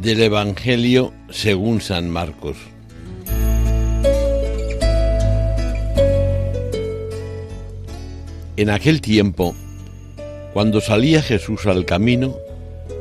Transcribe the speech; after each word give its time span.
Del 0.00 0.22
Evangelio 0.22 1.12
según 1.28 1.80
San 1.80 2.08
Marcos. 2.08 2.56
En 8.56 8.70
aquel 8.70 9.00
tiempo, 9.00 9.56
cuando 10.52 10.80
salía 10.80 11.20
Jesús 11.20 11.66
al 11.66 11.84
camino, 11.84 12.36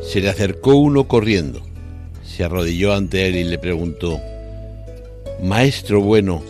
se 0.01 0.21
le 0.21 0.29
acercó 0.29 0.75
uno 0.75 1.07
corriendo, 1.07 1.61
se 2.23 2.43
arrodilló 2.43 2.93
ante 2.93 3.27
él 3.27 3.35
y 3.35 3.43
le 3.43 3.59
preguntó, 3.59 4.19
Maestro 5.41 6.01
bueno, 6.01 6.41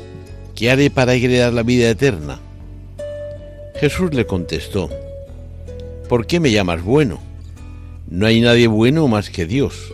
¿qué 0.56 0.72
haré 0.72 0.90
para 0.90 1.14
heredar 1.14 1.52
la 1.52 1.64
vida 1.64 1.90
eterna? 1.90 2.40
Jesús 3.80 4.14
le 4.14 4.26
contestó, 4.26 4.90
¿por 6.08 6.26
qué 6.26 6.40
me 6.40 6.52
llamas 6.52 6.84
bueno? 6.84 7.20
No 8.10 8.26
hay 8.26 8.40
nadie 8.40 8.68
bueno 8.68 9.08
más 9.10 9.30
que 9.30 9.46
Dios. 9.46 9.94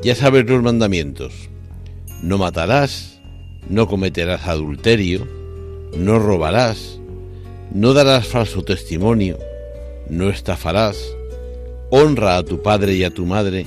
Ya 0.00 0.14
sabes 0.14 0.48
los 0.48 0.62
mandamientos. 0.62 1.34
No 2.22 2.38
matarás, 2.38 3.20
no 3.68 3.88
cometerás 3.88 4.46
adulterio, 4.46 5.26
no 5.96 6.20
robarás, 6.20 7.00
no 7.74 7.94
darás 7.94 8.28
falso 8.28 8.62
testimonio, 8.62 9.38
no 10.08 10.30
estafarás, 10.30 10.96
honra 11.90 12.36
a 12.36 12.44
tu 12.44 12.62
padre 12.62 12.94
y 12.94 13.02
a 13.02 13.10
tu 13.10 13.26
madre. 13.26 13.66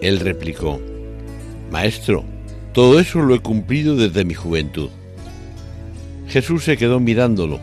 Él 0.00 0.20
replicó, 0.20 0.80
Maestro, 1.70 2.24
todo 2.72 2.98
eso 2.98 3.20
lo 3.20 3.34
he 3.34 3.40
cumplido 3.40 3.96
desde 3.96 4.24
mi 4.24 4.32
juventud. 4.32 4.88
Jesús 6.26 6.64
se 6.64 6.78
quedó 6.78 7.00
mirándolo, 7.00 7.60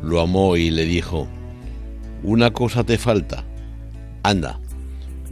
lo 0.00 0.20
amó 0.20 0.56
y 0.56 0.70
le 0.70 0.84
dijo, 0.84 1.26
Una 2.22 2.52
cosa 2.52 2.84
te 2.84 2.98
falta, 2.98 3.44
anda 4.22 4.60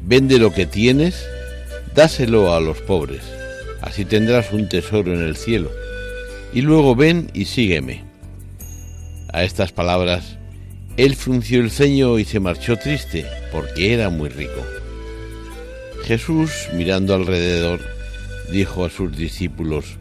Vende 0.07 0.39
lo 0.39 0.53
que 0.53 0.67
tienes, 0.67 1.27
dáselo 1.95 2.55
a 2.55 2.61
los 2.61 2.79
pobres, 2.83 3.23
así 3.81 4.05
tendrás 4.05 4.53
un 4.53 4.69
tesoro 4.69 5.15
en 5.15 5.23
el 5.23 5.35
cielo. 5.35 5.71
Y 6.53 6.61
luego 6.61 6.95
ven 6.95 7.31
y 7.33 7.47
sígueme. 7.47 8.05
A 9.33 9.45
estas 9.45 9.73
palabras, 9.73 10.37
él 10.99 11.17
frunció 11.17 11.61
el 11.61 11.71
ceño 11.71 12.19
y 12.19 12.27
se 12.27 12.39
marchó 12.39 12.77
triste, 12.77 13.25
porque 13.51 13.95
era 13.95 14.11
muy 14.11 14.29
rico. 14.29 14.61
Jesús, 16.05 16.51
mirando 16.75 17.15
alrededor, 17.15 17.81
dijo 18.53 18.85
a 18.85 18.91
sus 18.91 19.17
discípulos, 19.17 19.97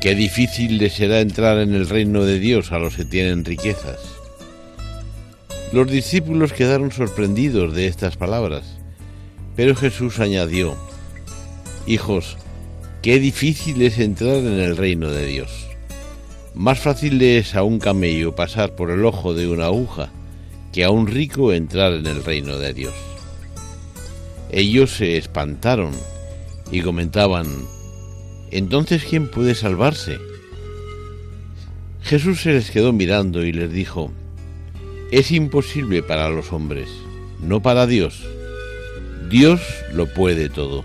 Qué 0.00 0.16
difícil 0.16 0.78
les 0.78 0.94
será 0.94 1.20
entrar 1.20 1.58
en 1.58 1.74
el 1.74 1.88
reino 1.88 2.24
de 2.24 2.40
Dios 2.40 2.72
a 2.72 2.80
los 2.80 2.96
que 2.96 3.04
tienen 3.04 3.44
riquezas. 3.44 4.00
Los 5.72 5.88
discípulos 5.88 6.52
quedaron 6.52 6.90
sorprendidos 6.90 7.72
de 7.72 7.86
estas 7.86 8.16
palabras 8.16 8.79
pero 9.60 9.76
Jesús 9.76 10.20
añadió, 10.20 10.74
Hijos, 11.86 12.38
qué 13.02 13.20
difícil 13.20 13.82
es 13.82 13.98
entrar 13.98 14.36
en 14.36 14.58
el 14.58 14.74
reino 14.74 15.10
de 15.10 15.26
Dios. 15.26 15.66
Más 16.54 16.78
fácil 16.78 17.20
es 17.20 17.54
a 17.54 17.62
un 17.62 17.78
camello 17.78 18.34
pasar 18.34 18.74
por 18.74 18.90
el 18.90 19.04
ojo 19.04 19.34
de 19.34 19.48
una 19.48 19.66
aguja 19.66 20.08
que 20.72 20.82
a 20.82 20.88
un 20.88 21.06
rico 21.06 21.52
entrar 21.52 21.92
en 21.92 22.06
el 22.06 22.24
reino 22.24 22.56
de 22.56 22.72
Dios. 22.72 22.94
Ellos 24.50 24.92
se 24.92 25.18
espantaron 25.18 25.90
y 26.72 26.80
comentaban, 26.80 27.46
entonces 28.50 29.04
¿quién 29.04 29.30
puede 29.30 29.54
salvarse? 29.54 30.16
Jesús 32.00 32.40
se 32.40 32.54
les 32.54 32.70
quedó 32.70 32.94
mirando 32.94 33.44
y 33.44 33.52
les 33.52 33.70
dijo, 33.70 34.10
es 35.12 35.30
imposible 35.30 36.02
para 36.02 36.30
los 36.30 36.50
hombres, 36.50 36.88
no 37.42 37.60
para 37.60 37.86
Dios 37.86 38.24
Dios 39.30 39.60
lo 39.92 40.06
puede 40.06 40.48
todo. 40.48 40.84